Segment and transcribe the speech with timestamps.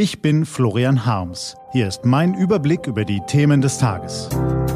[0.00, 1.58] Ich bin Florian Harms.
[1.72, 4.30] Hier ist mein Überblick über die Themen des Tages.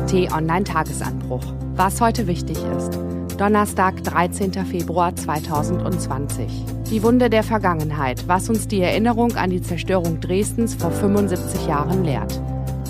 [0.07, 1.43] T-Online-Tagesanbruch.
[1.77, 2.99] Was heute wichtig ist.
[3.39, 4.53] Donnerstag, 13.
[4.67, 6.67] Februar 2020.
[6.91, 12.05] Die Wunde der Vergangenheit, was uns die Erinnerung an die Zerstörung Dresdens vor 75 Jahren
[12.05, 12.39] lehrt.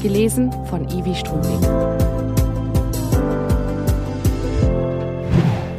[0.02, 1.60] Gelesen von Ivi Strubing.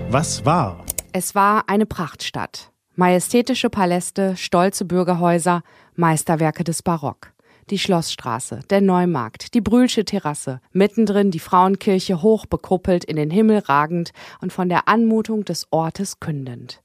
[0.09, 0.85] Was war?
[1.11, 2.71] Es war eine Prachtstadt.
[2.97, 5.63] Majestätische Paläste, stolze Bürgerhäuser,
[5.95, 7.31] Meisterwerke des Barock.
[7.71, 13.59] Die Schlossstraße, der Neumarkt, die Brühlsche Terrasse, mittendrin die Frauenkirche hoch bekuppelt in den Himmel
[13.59, 16.83] ragend und von der Anmutung des Ortes kündend.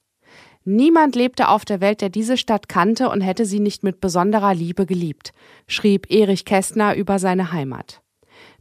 [0.64, 4.54] Niemand lebte auf der Welt, der diese Stadt kannte und hätte sie nicht mit besonderer
[4.54, 5.32] Liebe geliebt,
[5.66, 8.00] schrieb Erich Kästner über seine Heimat.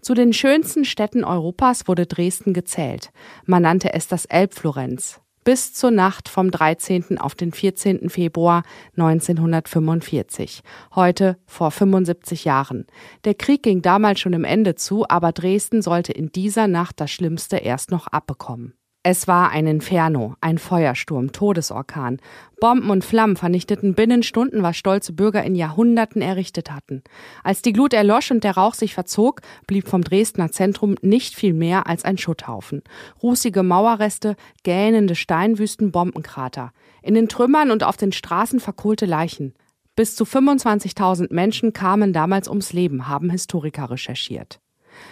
[0.02, 3.12] Zu den schönsten Städten Europas wurde Dresden gezählt.
[3.46, 7.18] Man nannte es das Elbflorenz bis zur Nacht vom 13.
[7.18, 8.12] auf den 14.
[8.12, 8.62] Februar
[8.98, 10.62] 1945.
[10.94, 12.86] Heute vor 75 Jahren.
[13.26, 17.10] Der Krieg ging damals schon im Ende zu, aber Dresden sollte in dieser Nacht das
[17.10, 18.79] Schlimmste erst noch abbekommen.
[19.02, 22.20] Es war ein Inferno, ein Feuersturm, Todesorkan.
[22.60, 27.04] Bomben und Flammen vernichteten binnen Stunden, was stolze Bürger in Jahrhunderten errichtet hatten.
[27.42, 31.54] Als die Glut erlosch und der Rauch sich verzog, blieb vom Dresdner Zentrum nicht viel
[31.54, 32.82] mehr als ein Schutthaufen.
[33.24, 36.74] Rußige Mauerreste, gähnende Steinwüsten, Bombenkrater.
[37.02, 39.54] In den Trümmern und auf den Straßen verkohlte Leichen.
[39.96, 44.60] Bis zu 25.000 Menschen kamen damals ums Leben, haben Historiker recherchiert.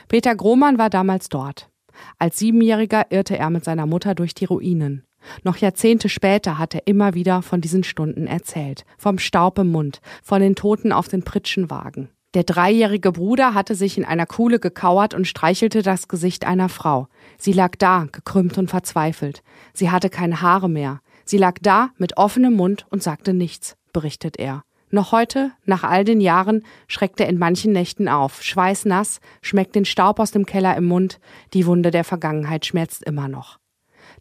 [0.10, 1.70] Peter Grohmann war damals dort.
[2.20, 5.04] Als Siebenjähriger irrte er mit seiner Mutter durch die Ruinen.
[5.44, 8.86] Noch Jahrzehnte später hat er immer wieder von diesen Stunden erzählt.
[8.98, 12.10] Vom Staub im Mund, von den Toten auf den Pritschenwagen.
[12.34, 17.08] Der dreijährige Bruder hatte sich in einer Kuhle gekauert und streichelte das Gesicht einer Frau.
[17.38, 19.42] Sie lag da, gekrümmt und verzweifelt.
[19.74, 21.00] Sie hatte keine Haare mehr.
[21.26, 24.64] Sie lag da mit offenem Mund und sagte nichts, berichtet er.
[24.90, 29.84] Noch heute, nach all den Jahren, schreckt er in manchen Nächten auf, schweißnass, schmeckt den
[29.86, 31.20] Staub aus dem Keller im Mund,
[31.54, 33.60] die Wunde der Vergangenheit schmerzt immer noch.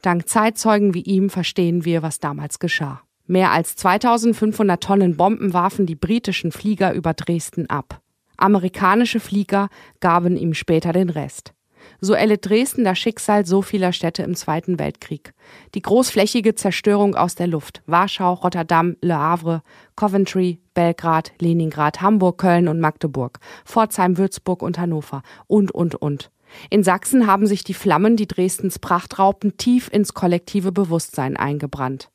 [0.02, 3.02] Dank Zeitzeugen wie ihm verstehen wir, was damals geschah.
[3.26, 8.00] Mehr als 2500 Tonnen Bomben warfen die britischen Flieger über Dresden ab.
[8.36, 9.68] Amerikanische Flieger
[10.00, 11.55] gaben ihm später den Rest.
[12.00, 15.32] So erlitt Dresden das Schicksal so vieler Städte im Zweiten Weltkrieg.
[15.74, 17.82] Die großflächige Zerstörung aus der Luft.
[17.86, 19.62] Warschau, Rotterdam, Le Havre,
[19.96, 26.30] Coventry, Belgrad, Leningrad, Hamburg, Köln und Magdeburg, Pforzheim, Würzburg und Hannover und, und, und.
[26.70, 32.10] In Sachsen haben sich die Flammen, die Dresdens Pracht raubten, tief ins kollektive Bewusstsein eingebrannt.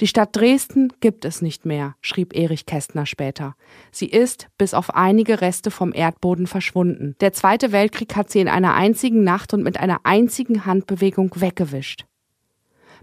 [0.00, 3.54] Die Stadt Dresden gibt es nicht mehr, schrieb Erich Kästner später.
[3.90, 7.16] Sie ist bis auf einige Reste vom Erdboden verschwunden.
[7.20, 12.06] Der Zweite Weltkrieg hat sie in einer einzigen Nacht und mit einer einzigen Handbewegung weggewischt.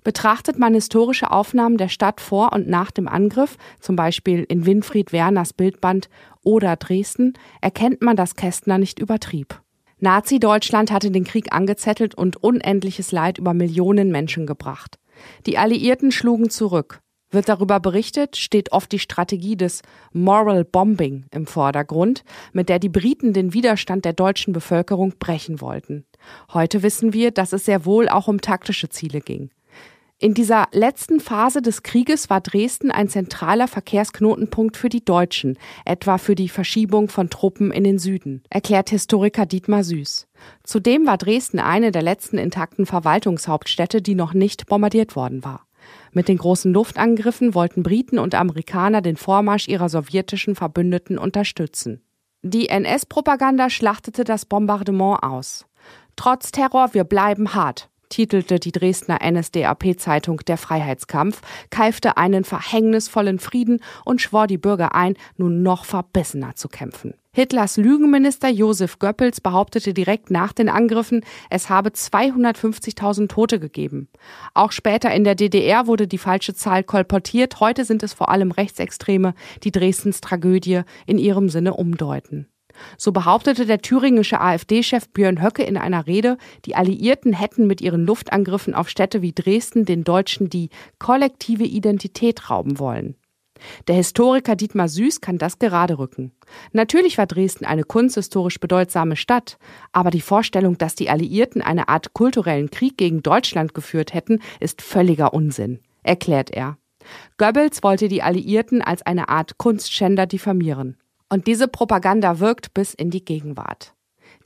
[0.03, 5.13] Betrachtet man historische Aufnahmen der Stadt vor und nach dem Angriff, zum Beispiel in Winfried
[5.13, 6.09] Werners Bildband
[6.43, 9.61] oder Dresden, erkennt man, dass Kästner nicht übertrieb.
[9.99, 14.97] Nazi-Deutschland hatte den Krieg angezettelt und unendliches Leid über Millionen Menschen gebracht.
[15.45, 17.01] Die Alliierten schlugen zurück.
[17.31, 22.89] Wird darüber berichtet, steht oft die Strategie des Moral Bombing im Vordergrund, mit der die
[22.89, 26.05] Briten den Widerstand der deutschen Bevölkerung brechen wollten.
[26.53, 29.49] Heute wissen wir, dass es sehr wohl auch um taktische Ziele ging.
[30.23, 36.19] In dieser letzten Phase des Krieges war Dresden ein zentraler Verkehrsknotenpunkt für die Deutschen, etwa
[36.19, 40.27] für die Verschiebung von Truppen in den Süden, erklärt Historiker Dietmar Süß.
[40.63, 45.65] Zudem war Dresden eine der letzten intakten Verwaltungshauptstädte, die noch nicht bombardiert worden war.
[46.11, 52.03] Mit den großen Luftangriffen wollten Briten und Amerikaner den Vormarsch ihrer sowjetischen Verbündeten unterstützen.
[52.43, 55.65] Die NS-Propaganda schlachtete das Bombardement aus.
[56.15, 61.41] Trotz Terror, wir bleiben hart, titelte die Dresdner NSDAP-Zeitung Der Freiheitskampf,
[61.71, 67.15] keifte einen verhängnisvollen Frieden und schwor die Bürger ein, nun noch verbissener zu kämpfen.
[67.33, 74.09] Hitlers Lügenminister Josef Goebbels behauptete direkt nach den Angriffen, es habe 250.000 Tote gegeben.
[74.53, 77.61] Auch später in der DDR wurde die falsche Zahl kolportiert.
[77.61, 79.33] Heute sind es vor allem Rechtsextreme,
[79.63, 82.50] die Dresdens Tragödie in ihrem Sinne umdeuten.
[82.97, 88.05] So behauptete der thüringische AfD-Chef Björn Höcke in einer Rede, die Alliierten hätten mit ihren
[88.05, 90.69] Luftangriffen auf Städte wie Dresden den Deutschen die
[90.99, 93.15] kollektive Identität rauben wollen.
[93.87, 96.31] Der Historiker Dietmar Süß kann das gerade rücken.
[96.71, 99.57] Natürlich war Dresden eine kunsthistorisch bedeutsame Stadt,
[99.91, 104.81] aber die Vorstellung, dass die Alliierten eine Art kulturellen Krieg gegen Deutschland geführt hätten, ist
[104.81, 106.77] völliger Unsinn, erklärt er.
[107.37, 110.97] Goebbels wollte die Alliierten als eine Art Kunstschänder diffamieren.
[111.31, 113.93] Und diese Propaganda wirkt bis in die Gegenwart.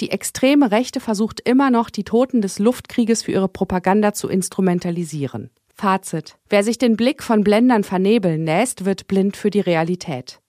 [0.01, 5.49] Die extreme Rechte versucht immer noch, die Toten des Luftkrieges für ihre Propaganda zu instrumentalisieren.
[5.73, 6.37] Fazit.
[6.47, 10.41] Wer sich den Blick von Blendern vernebeln lässt, wird blind für die Realität.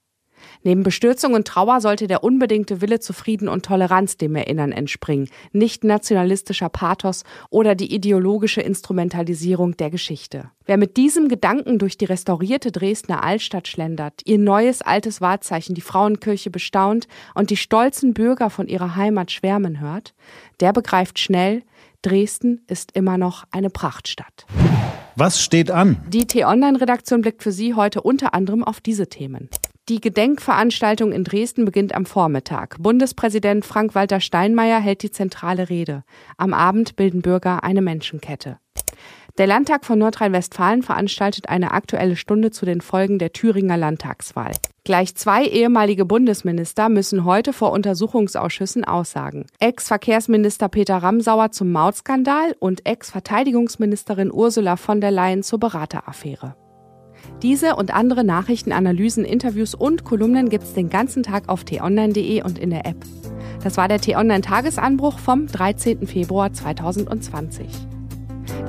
[0.63, 5.29] Neben Bestürzung und Trauer sollte der unbedingte Wille zu Frieden und Toleranz dem Erinnern entspringen,
[5.53, 10.51] nicht nationalistischer Pathos oder die ideologische Instrumentalisierung der Geschichte.
[10.65, 15.81] Wer mit diesem Gedanken durch die restaurierte Dresdner Altstadt schlendert, ihr neues altes Wahrzeichen, die
[15.81, 20.15] Frauenkirche bestaunt und die stolzen Bürger von ihrer Heimat schwärmen hört,
[20.61, 21.63] der begreift schnell,
[22.03, 24.47] Dresden ist immer noch eine Prachtstadt.
[25.17, 25.97] Was steht an?
[26.09, 29.49] Die T-Online-Redaktion blickt für Sie heute unter anderem auf diese Themen.
[29.89, 32.75] Die Gedenkveranstaltung in Dresden beginnt am Vormittag.
[32.81, 36.03] Bundespräsident Frank-Walter Steinmeier hält die zentrale Rede.
[36.37, 38.59] Am Abend bilden Bürger eine Menschenkette.
[39.39, 44.53] Der Landtag von Nordrhein-Westfalen veranstaltet eine aktuelle Stunde zu den Folgen der Thüringer Landtagswahl.
[44.83, 49.47] Gleich zwei ehemalige Bundesminister müssen heute vor Untersuchungsausschüssen aussagen.
[49.61, 56.57] Ex-Verkehrsminister Peter Ramsauer zum Mautskandal und Ex-Verteidigungsministerin Ursula von der Leyen zur Berateraffäre.
[57.43, 62.59] Diese und andere Nachrichten, Analysen, Interviews und Kolumnen gibt's den ganzen Tag auf t-online.de und
[62.59, 62.97] in der App.
[63.63, 66.07] Das war der T-Online-Tagesanbruch vom 13.
[66.07, 67.67] Februar 2020.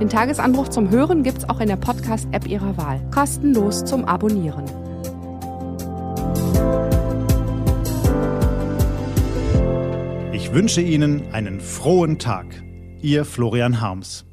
[0.02, 3.02] Den Tagesanbruch zum Hören gibt's auch in der Podcast-App Ihrer Wahl.
[3.14, 4.66] Kostenlos zum Abonnieren.
[10.34, 12.46] Ich wünsche Ihnen einen frohen Tag.
[13.02, 14.27] Ihr Florian Harms.